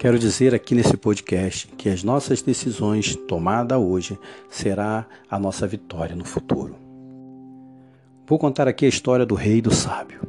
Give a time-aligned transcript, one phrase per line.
[0.00, 4.18] Quero dizer aqui nesse podcast que as nossas decisões tomadas hoje
[4.48, 6.74] será a nossa vitória no futuro.
[8.26, 10.22] Vou contar aqui a história do rei e do sábio.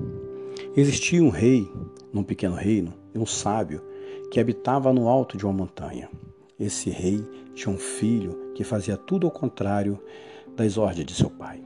[0.75, 1.71] Existia um rei
[2.11, 3.81] num pequeno reino e um sábio
[4.29, 6.09] que habitava no alto de uma montanha.
[6.59, 9.97] Esse rei tinha um filho que fazia tudo ao contrário
[10.53, 11.63] das ordens de seu pai.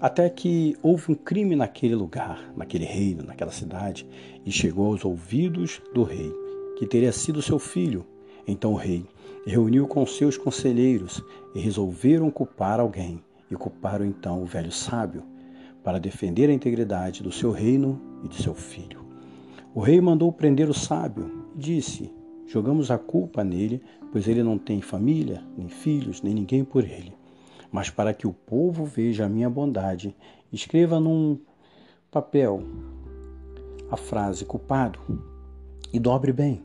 [0.00, 4.04] Até que houve um crime naquele lugar, naquele reino, naquela cidade,
[4.44, 6.34] e chegou aos ouvidos do rei,
[6.76, 8.04] que teria sido seu filho.
[8.46, 9.06] Então o rei
[9.46, 11.22] reuniu com seus conselheiros
[11.54, 15.22] e resolveram culpar alguém, e culparam então o velho sábio,
[15.82, 19.04] para defender a integridade do seu reino e de seu filho.
[19.74, 22.10] O rei mandou prender o sábio e disse:
[22.46, 27.12] Jogamos a culpa nele, pois ele não tem família, nem filhos, nem ninguém por ele.
[27.70, 30.14] Mas para que o povo veja a minha bondade,
[30.52, 31.38] escreva num
[32.10, 32.62] papel
[33.90, 35.00] a frase culpado
[35.94, 36.60] e dobre bem.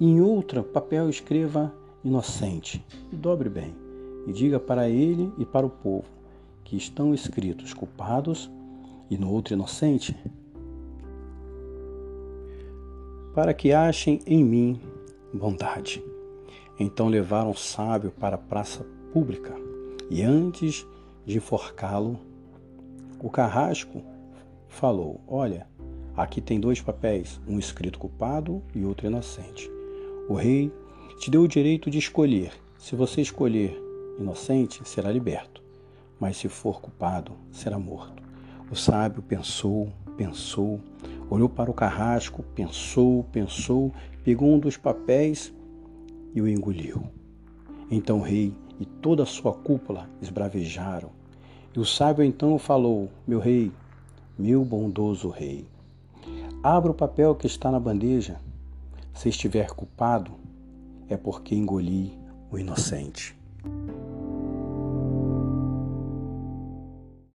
[0.00, 1.72] Em outro papel escreva
[2.02, 3.72] inocente e dobre bem.
[4.26, 6.04] E diga para ele e para o povo
[6.64, 8.50] que estão escritos culpados
[9.08, 10.16] e no outro inocente,
[13.32, 14.80] para que achem em mim
[15.32, 16.02] bondade.
[16.76, 19.54] Então levaram o sábio para a praça pública
[20.10, 20.84] e antes
[21.24, 22.18] de enforcá-lo,
[23.22, 24.02] o carrasco
[24.68, 25.68] falou: Olha,
[26.16, 29.70] aqui tem dois papéis, um escrito culpado e outro inocente.
[30.28, 30.72] O rei
[31.18, 32.52] te deu o direito de escolher.
[32.78, 33.76] Se você escolher
[34.18, 35.62] inocente, será liberto,
[36.18, 38.22] mas se for culpado, será morto.
[38.70, 40.80] O sábio pensou, pensou,
[41.30, 43.92] olhou para o carrasco, pensou, pensou,
[44.24, 45.52] pegou um dos papéis
[46.34, 47.04] e o engoliu.
[47.90, 51.10] Então o rei e toda a sua cúpula esbravejaram.
[51.74, 53.70] E o sábio então falou: Meu rei,
[54.38, 55.66] meu bondoso rei,
[56.62, 58.38] abra o papel que está na bandeja.
[59.14, 60.32] Se estiver culpado,
[61.08, 62.18] é porque engoli
[62.50, 63.36] o inocente.